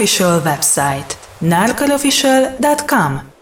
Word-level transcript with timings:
Official 0.00 0.40
website, 0.40 1.14
narcolofficial.com. 1.40 3.39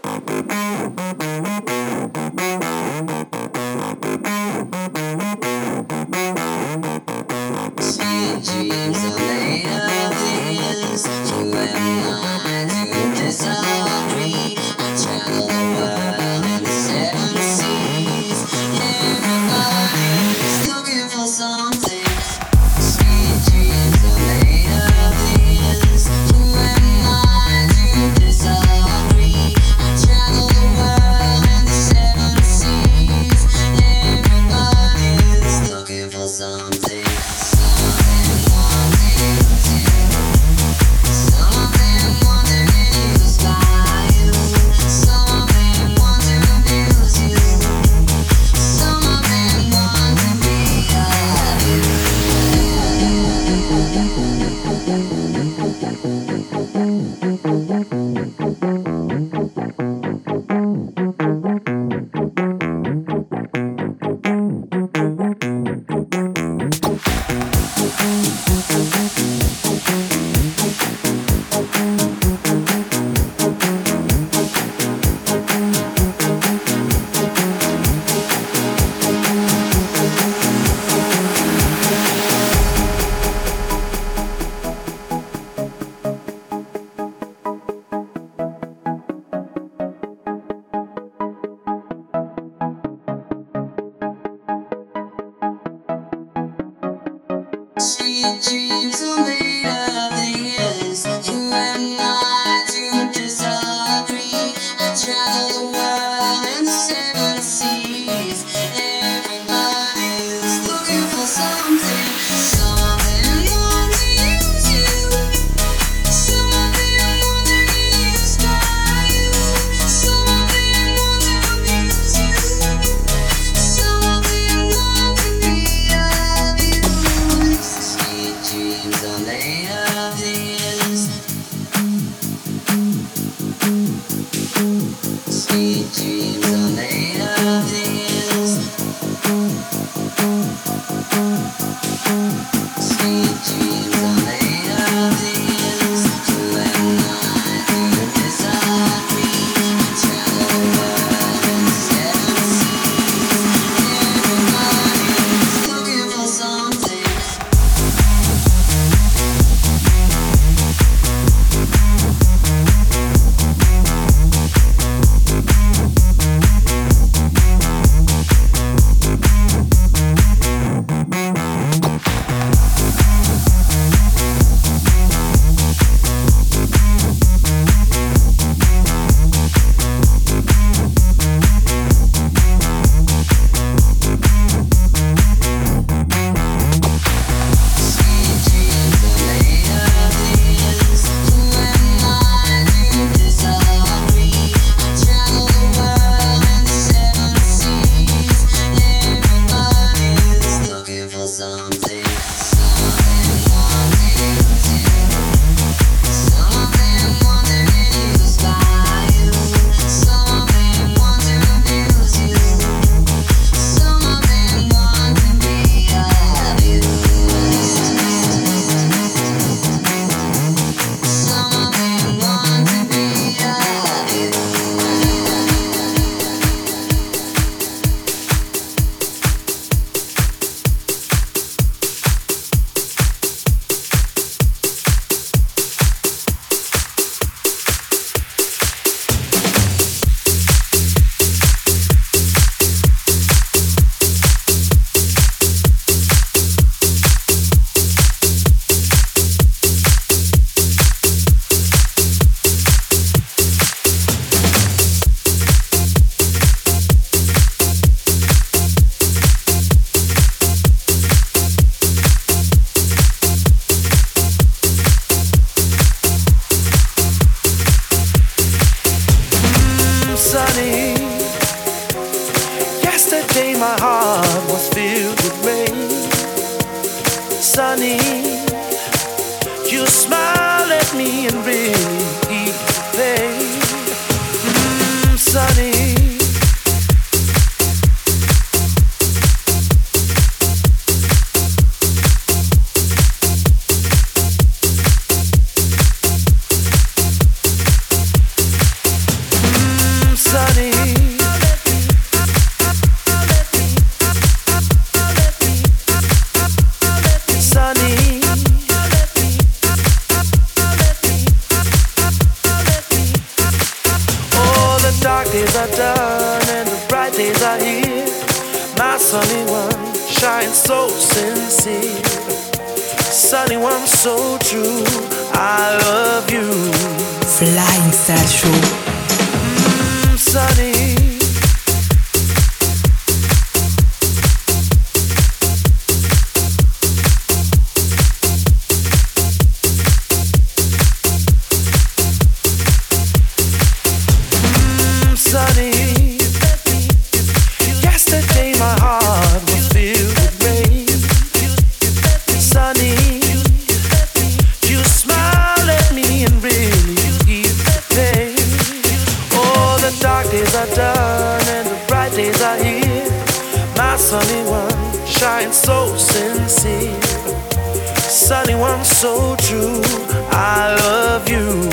so 368.99 369.33
true. 369.37 369.81
I 370.29 370.75
love 370.83 371.29
you, 371.29 371.71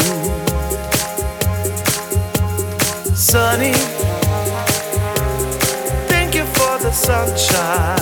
Sunny. 3.17 3.73
Thank 6.07 6.37
you 6.37 6.45
for 6.45 6.79
the 6.79 6.93
sunshine. 6.93 7.96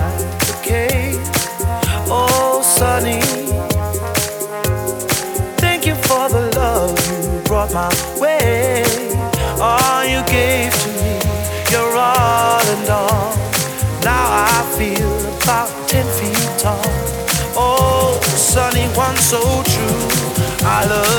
One 18.96 19.16
so 19.16 19.40
true. 19.64 20.08
I 20.66 20.86
love 20.86 21.13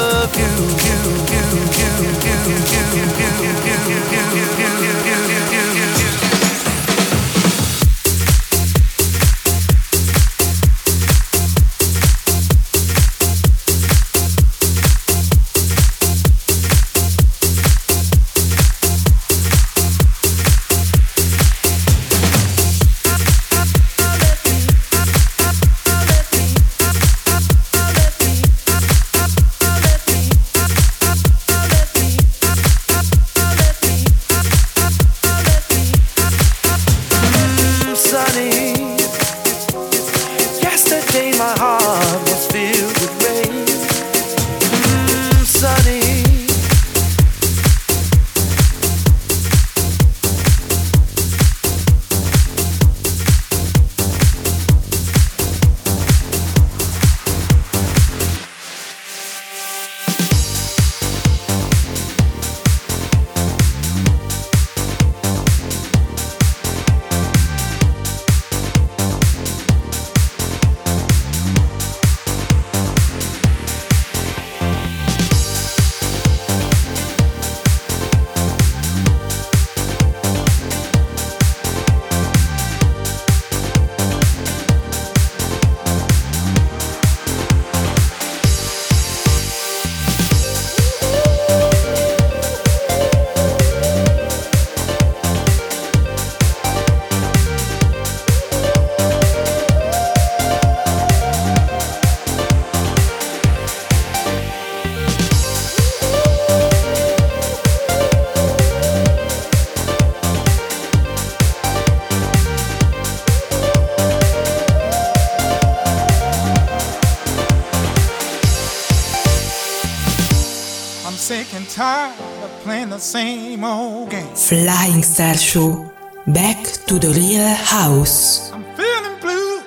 Flying 124.34 125.04
Star 125.04 125.38
Show. 125.38 125.94
Back 126.26 126.64
to 126.88 126.98
the 126.98 127.10
real 127.10 127.54
house. 127.54 128.52
I'm 128.52 128.64
feeling 128.74 129.20
blue 129.22 129.62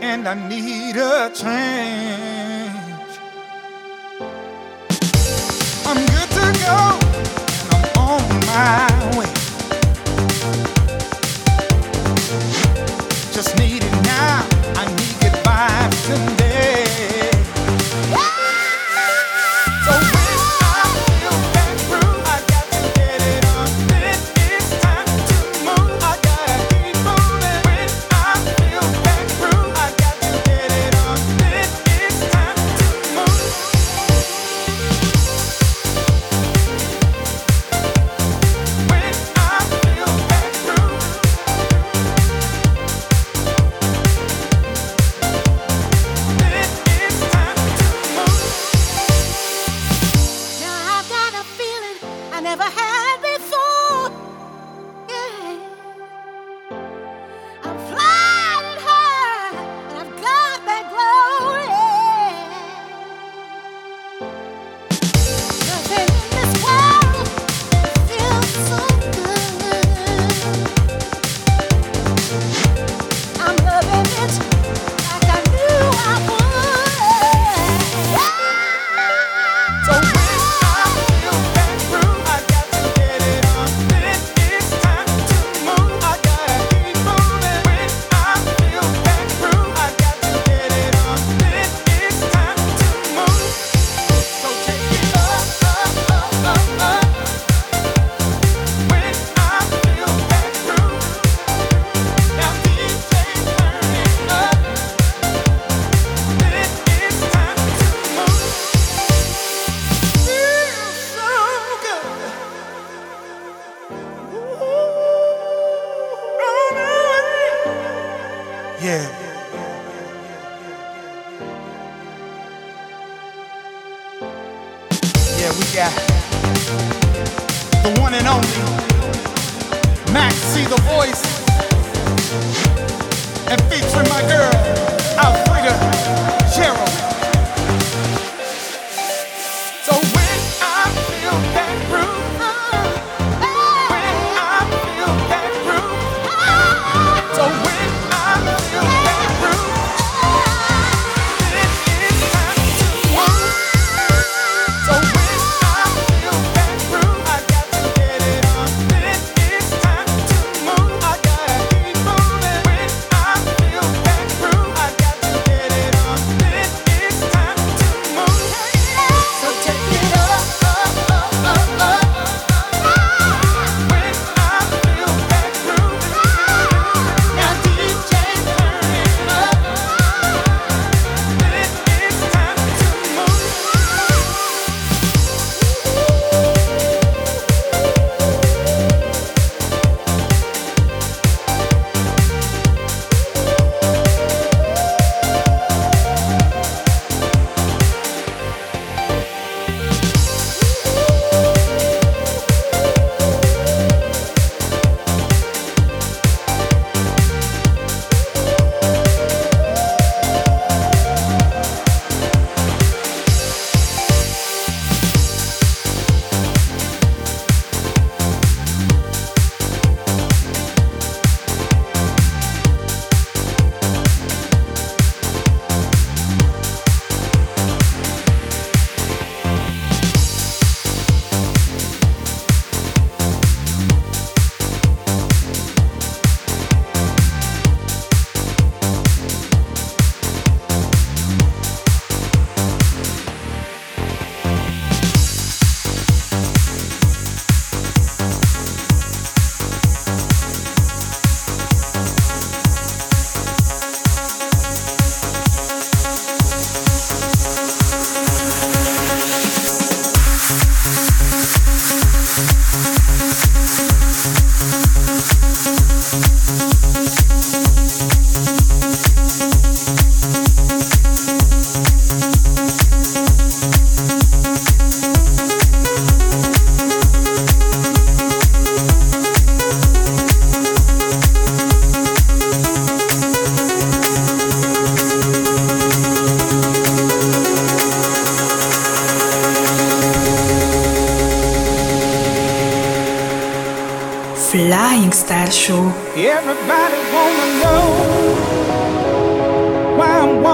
and 0.00 0.26
I 0.26 0.32
need 0.48 0.96
a 0.96 1.28
change. 1.34 2.72
I'm 5.84 6.00
good 6.14 6.30
to 6.38 6.46
go 6.64 6.80
and 7.60 7.68
I'm 7.76 7.84
on 8.08 8.24
my 8.46 8.97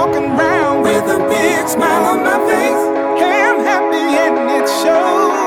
walking 0.04 0.30
around 0.38 0.82
with 0.82 1.04
a 1.04 1.18
big 1.30 1.66
smile 1.66 2.04
on 2.04 2.18
my 2.22 2.38
face. 2.46 2.84
Hey, 3.18 3.42
I'm 3.42 3.60
happy 3.64 3.96
and 3.96 4.50
it 4.50 4.68
shows. 4.68 5.43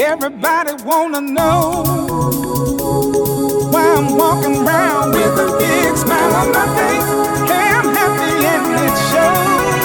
Everybody 0.00 0.72
wanna 0.84 1.20
know 1.20 1.84
why 3.70 3.94
I'm 3.94 4.16
walking 4.16 4.66
around 4.66 5.10
with 5.12 5.38
a 5.38 5.58
big 5.58 5.96
smile 5.98 6.34
on 6.34 6.48
my 6.50 6.64
face. 6.72 7.04
Hey, 7.44 7.68
I'm 7.76 7.92
happy 7.92 8.32
and 8.52 8.72
it 8.88 8.96
shows. 9.12 9.84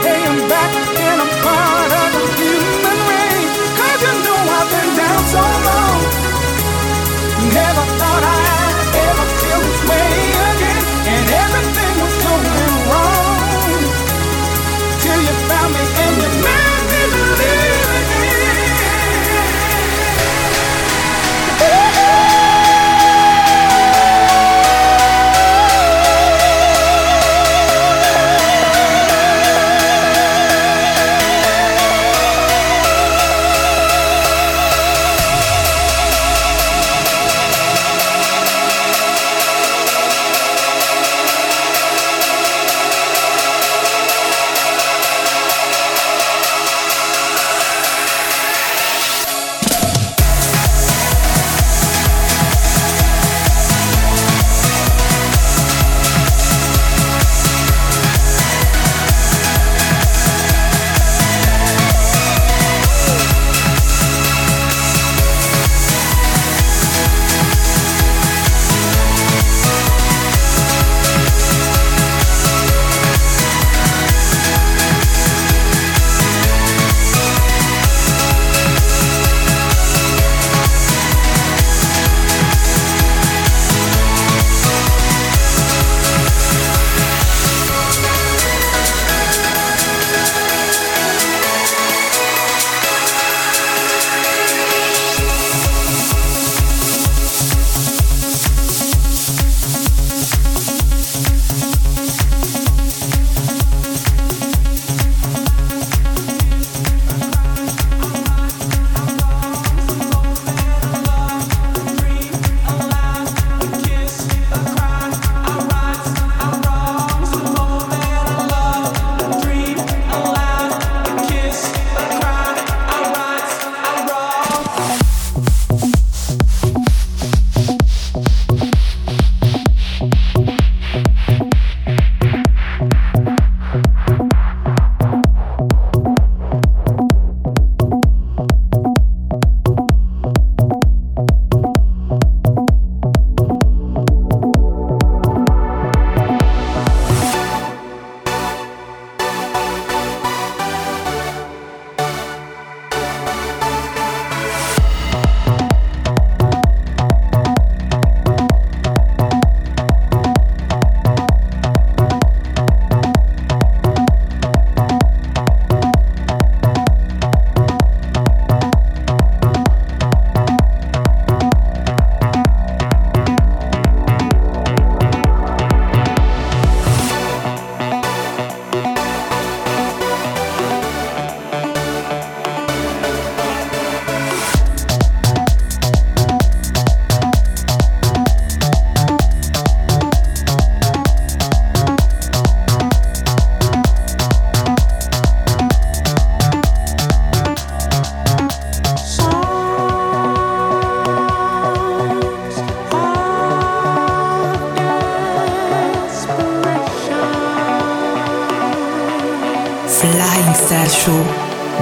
Hey, 0.00 0.24
I'm 0.24 0.48
back 0.48 0.72
and 1.04 1.20
I'm 1.20 1.32
part 1.44 1.92
of 2.00 2.08
the 2.16 2.24
human 2.40 2.98
race. 3.12 3.52
Cause 3.76 4.00
you 4.06 4.14
know 4.24 4.40
I've 4.56 4.68
been 4.72 4.90
down 4.96 5.22
so 5.28 5.44
long. 5.68 6.00
Never 7.52 7.91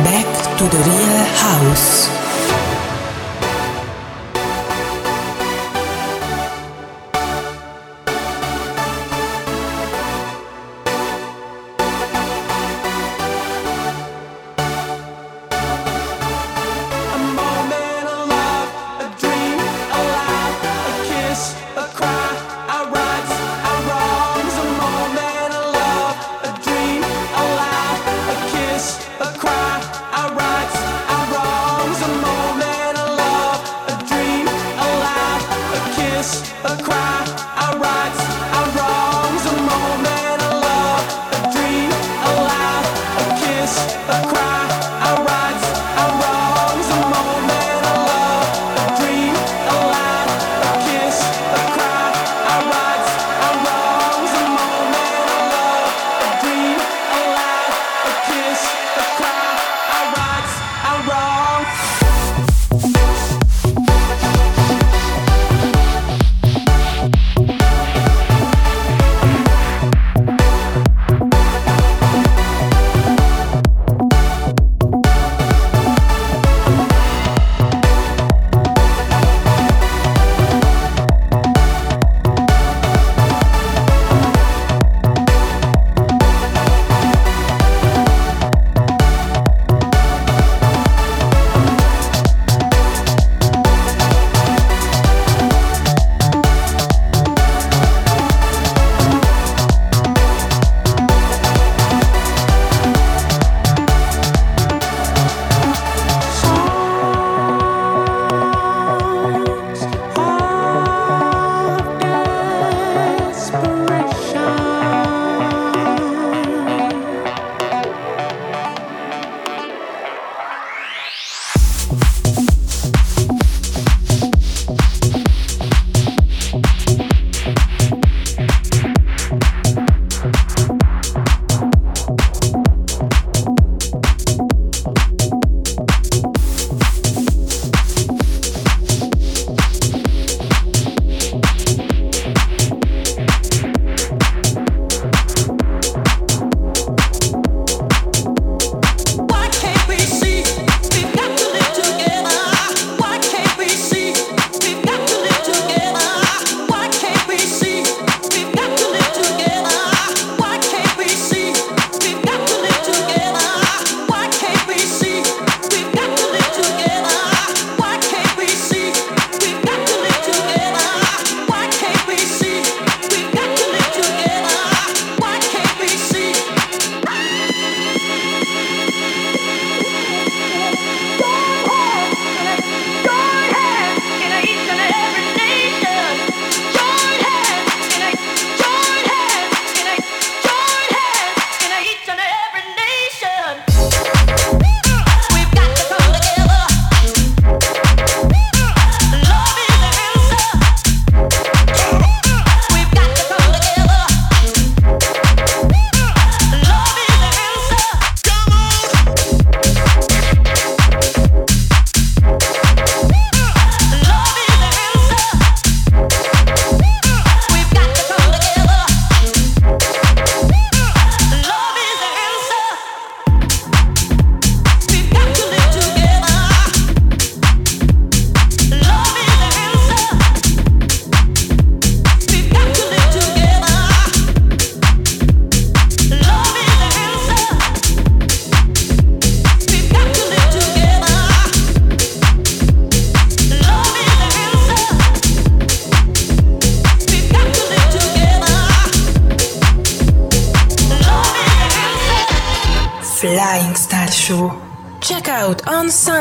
Back 0.04 0.58
to 0.58 0.64
the 0.64 0.78
real 0.78 1.24
house. 1.36 2.19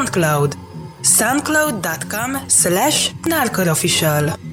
SoundCloud. 0.10 0.56
soundcloud.com 1.04 2.40
slash 2.48 3.14
narcorofficial. 3.26 4.49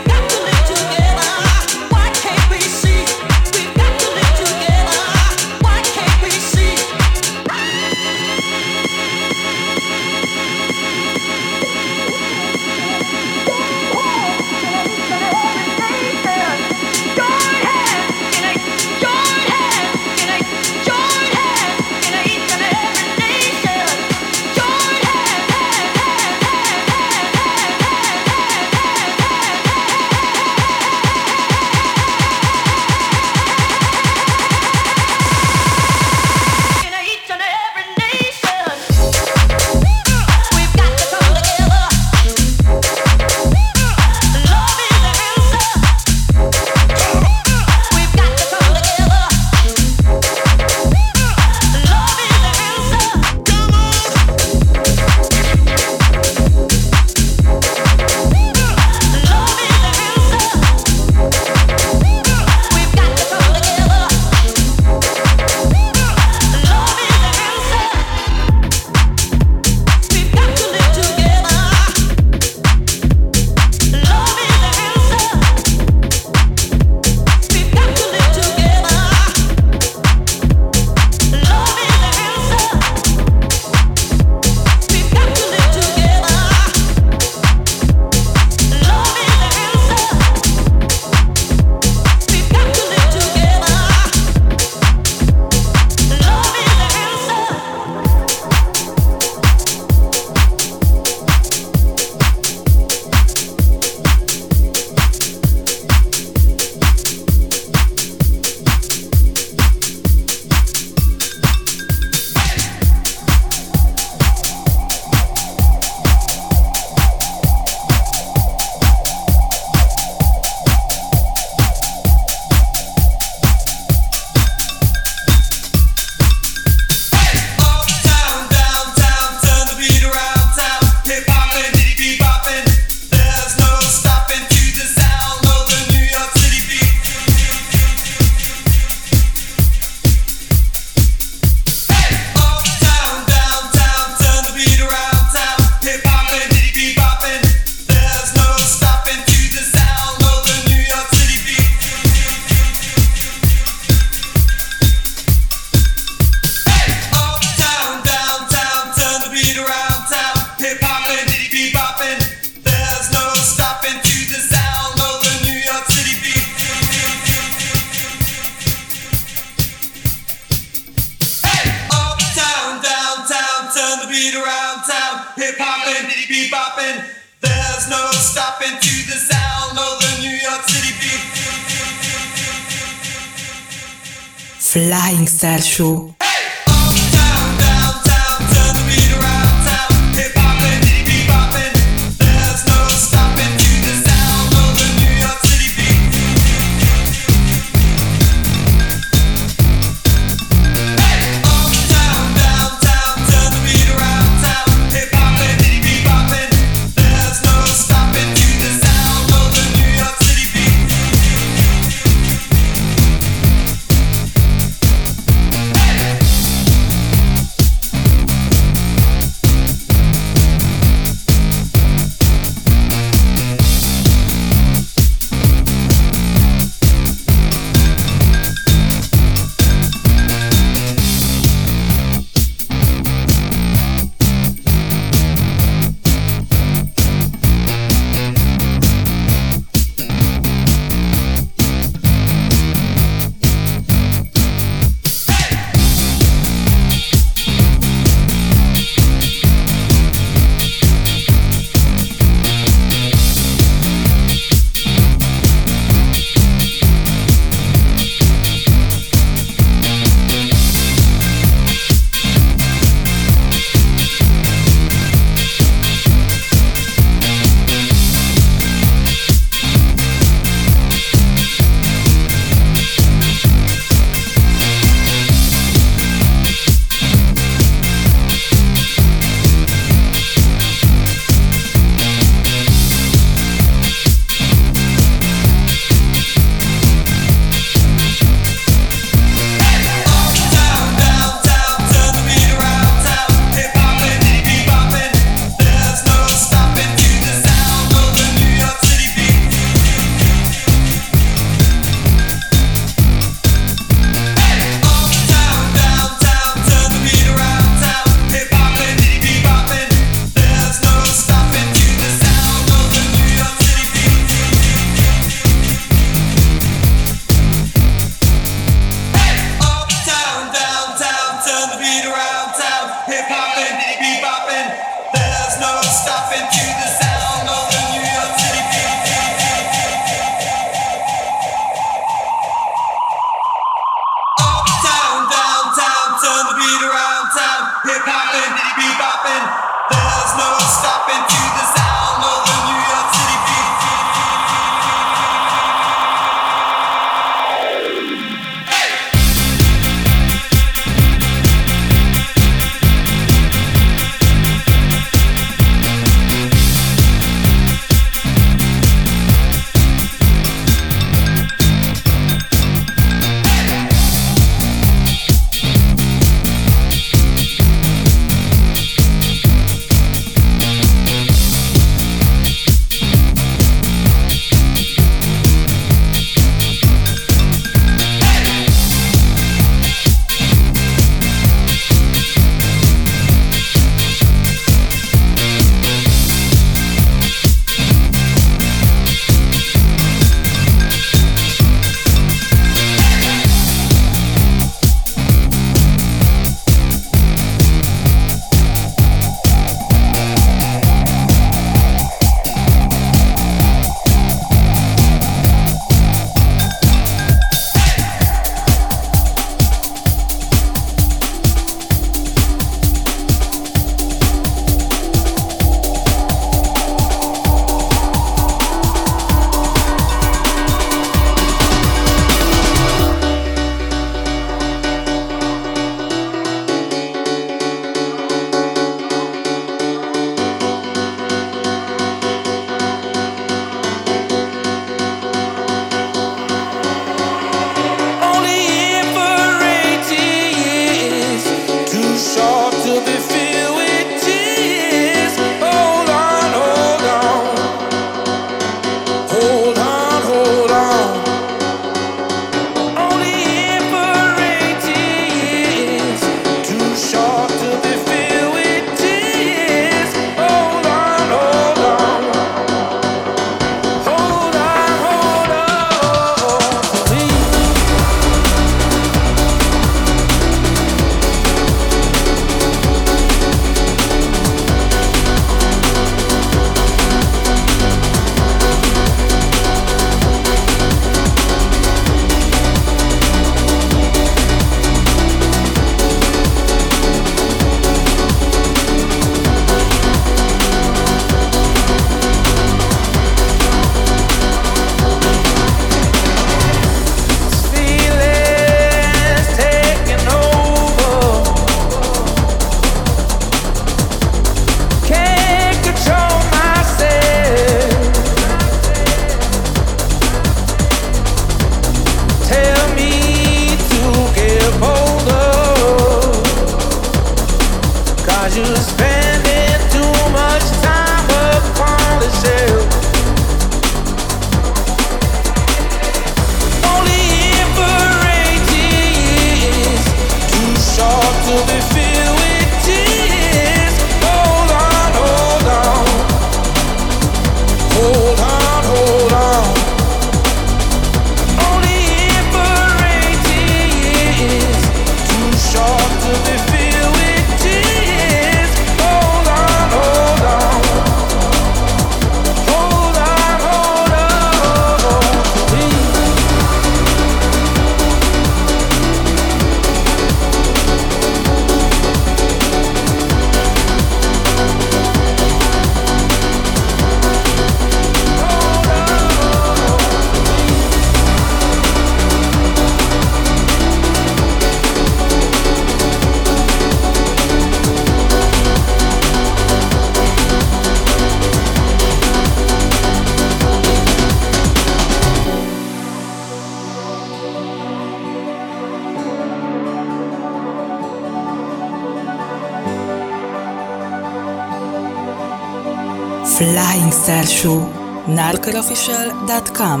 norkerofficial.com 598.48 600.00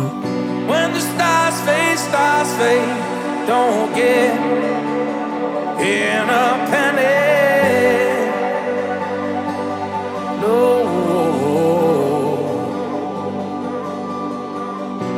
When 0.68 0.92
the 0.94 1.00
stars 1.00 1.60
fade, 1.66 1.98
stars 1.98 2.50
fade, 2.58 3.46
don't 3.46 3.94
get 3.94 4.34
in 5.80 6.28
a 6.44 6.46
panic. 6.70 8.08
No. 10.42 10.64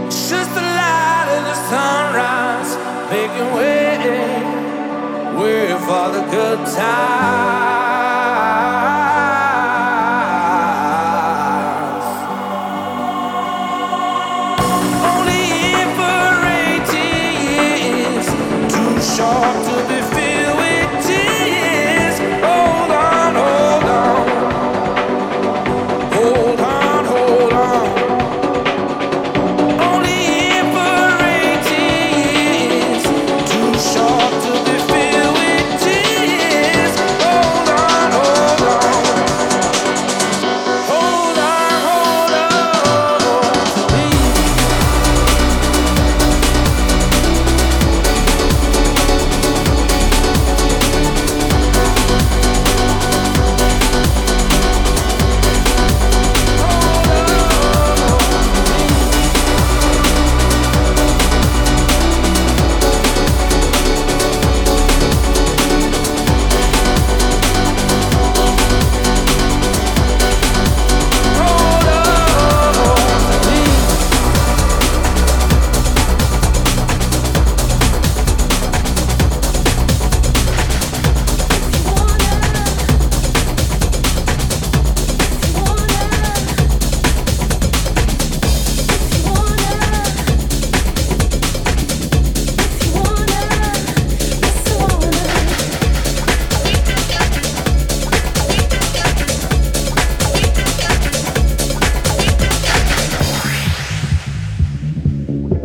It's 0.06 0.28
just 0.28 0.50
the 0.54 0.64
light 0.80 1.28
of 1.36 1.42
the 1.50 1.56
sunrise 1.70 2.70
making 3.12 3.50
way, 3.56 3.86
way 5.38 5.64
for 5.86 6.06
the 6.14 6.22
good. 6.34 7.59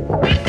you 0.07 0.44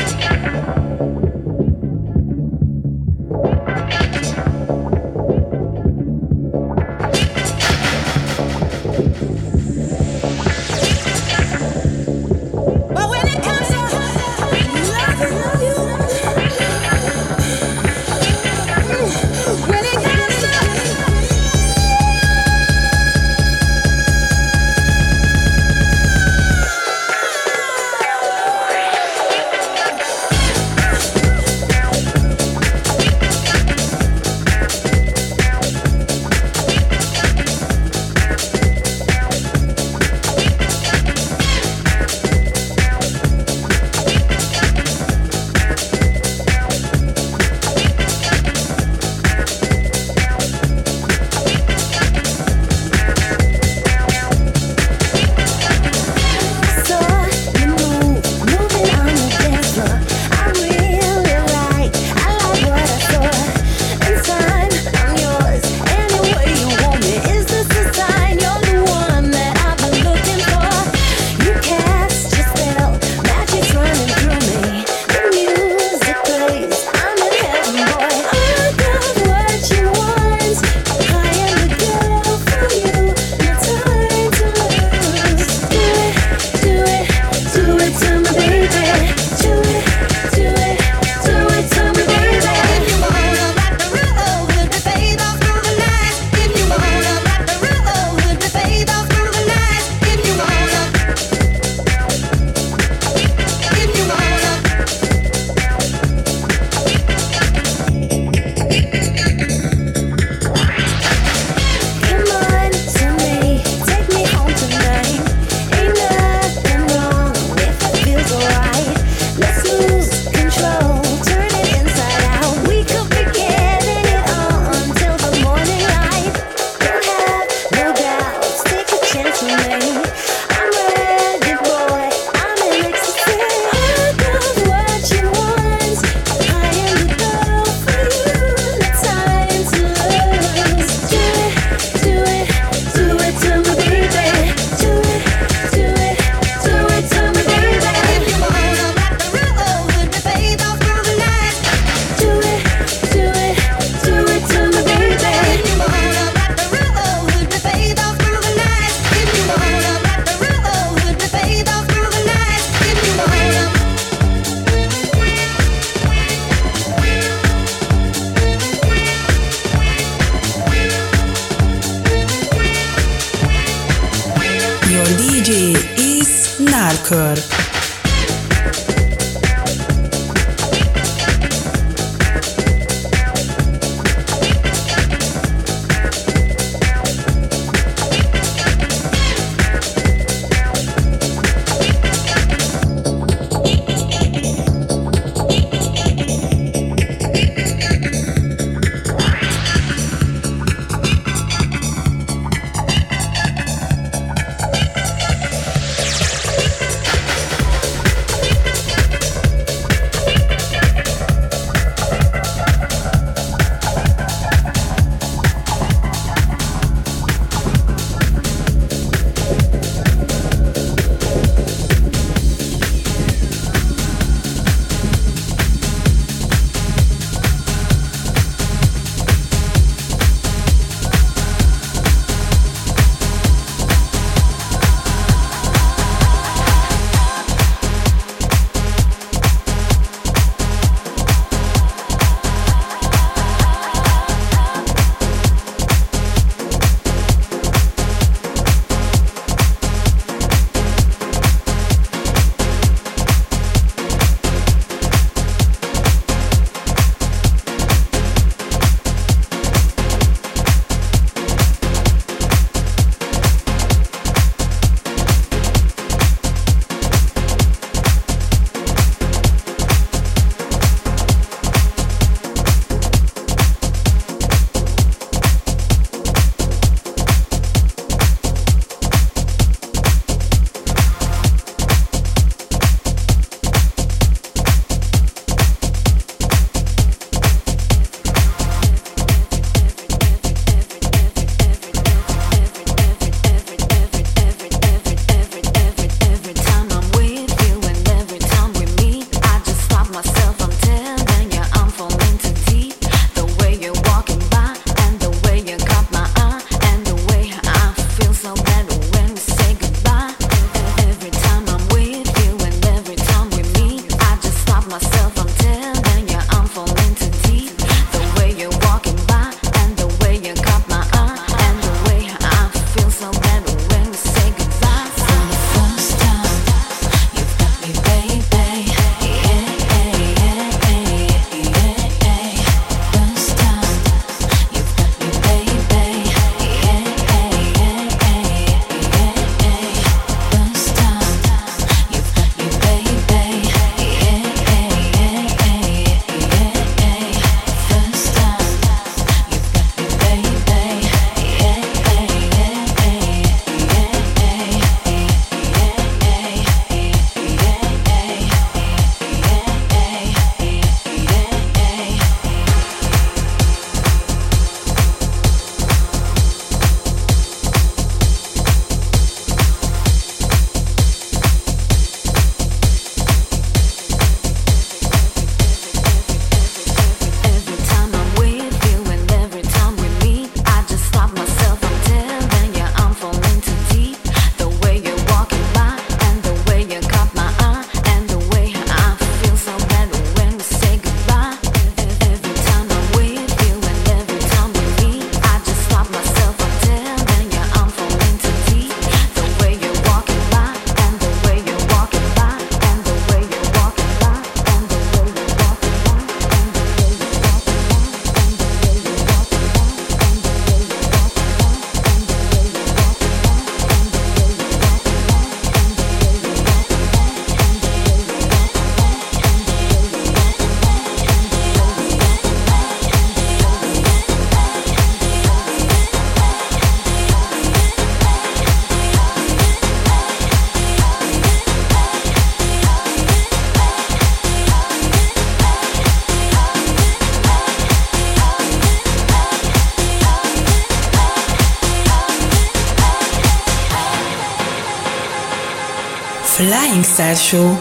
Star 447.17 447.35
Show 447.35 447.73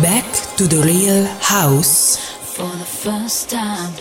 back 0.00 0.22
to 0.54 0.68
the 0.68 0.78
real 0.86 1.26
house. 1.42 2.14
For 2.54 2.70
the 2.78 2.86
first 2.86 3.50
time, 3.50 3.92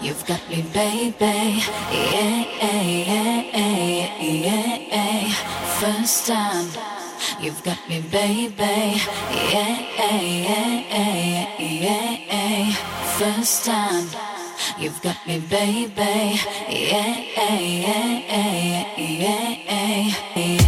you've 0.00 0.24
got 0.24 0.40
me, 0.48 0.64
baby. 0.72 1.60
Yeah, 1.92 2.40
yeah, 2.64 2.80
yeah, 2.80 3.42
yeah, 3.52 4.76
yeah. 4.88 5.34
First 5.76 6.28
time, 6.28 6.64
you've 7.42 7.62
got 7.62 7.76
me, 7.90 8.00
baby. 8.00 9.04
Yeah, 9.52 9.76
yeah, 10.00 10.20
yeah, 10.48 10.80
yeah, 11.60 12.16
yeah. 12.32 12.72
First 13.20 13.66
time. 13.66 14.08
You've 14.78 15.02
got 15.02 15.20
me, 15.26 15.40
baby. 15.40 16.40
Yeah, 16.72 17.20
yeah, 17.36 17.60
yeah, 17.60 18.08
yeah, 18.32 18.96
yeah, 18.96 19.56
yeah, 19.68 20.16
yeah. 20.36 20.61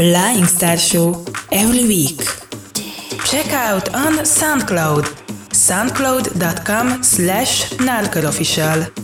Flying 0.00 0.46
Star 0.46 0.78
Show 0.78 1.26
every 1.52 1.84
week. 1.86 2.22
Check 3.26 3.52
out 3.52 3.94
on 3.94 4.14
SoundCloud, 4.24 5.04
soundcloud.com 5.52 7.02
slash 7.02 7.68
norkerofficial. 7.72 8.99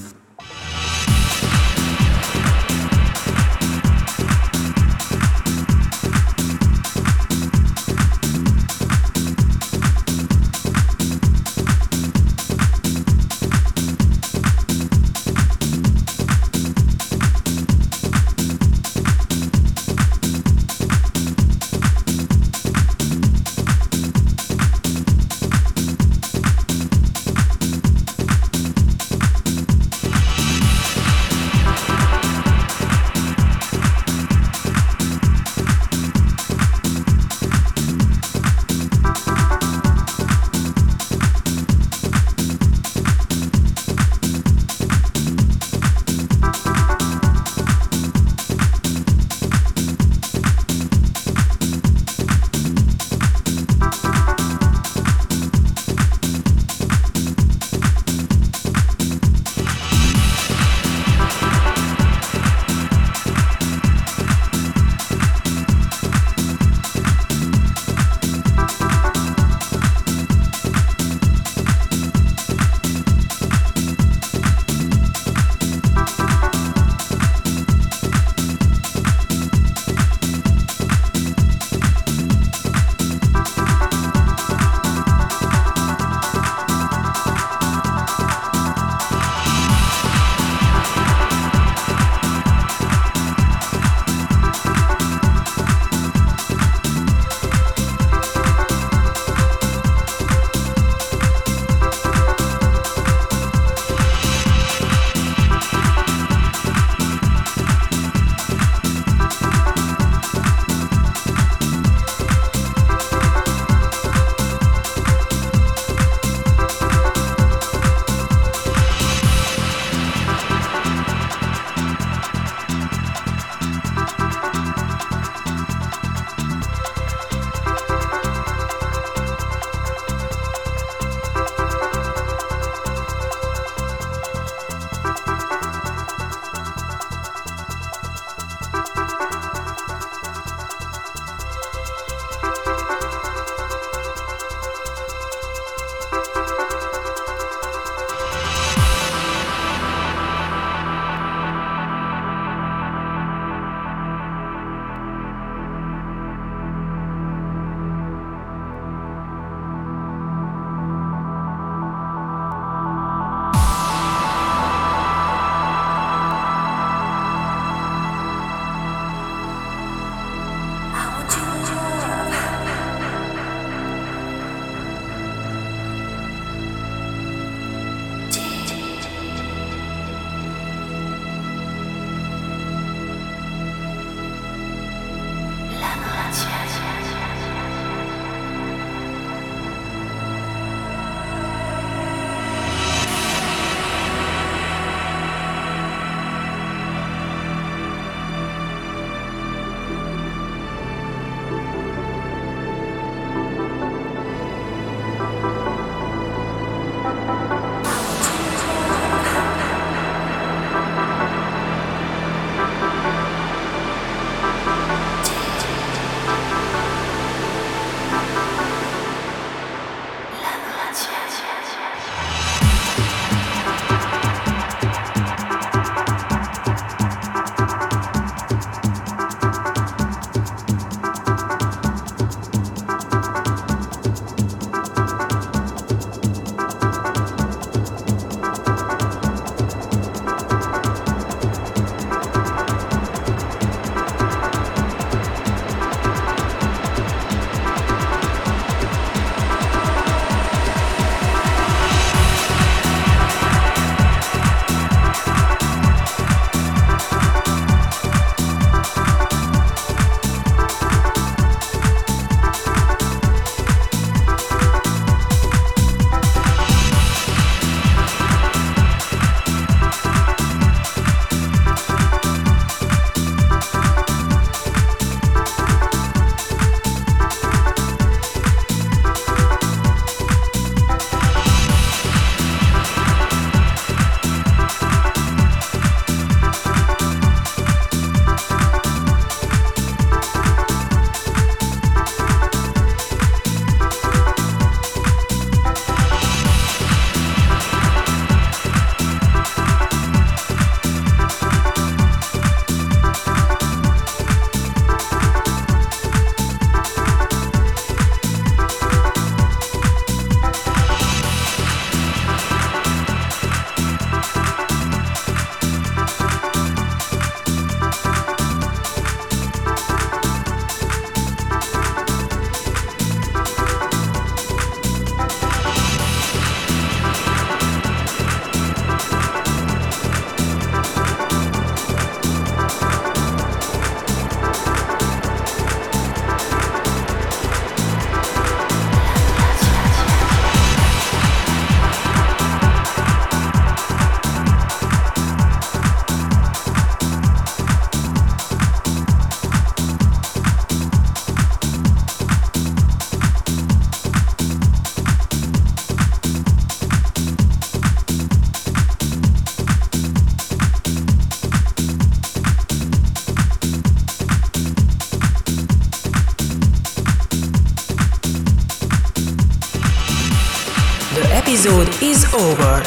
Over. 372.35 372.83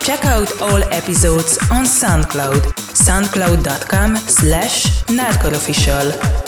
Check 0.00 0.24
out 0.24 0.60
all 0.62 0.82
episodes 0.92 1.58
on 1.70 1.84
SoundCloud, 1.84 2.62
soundcloud.com 2.94 4.16
slash 4.16 5.04
official. 5.52 6.39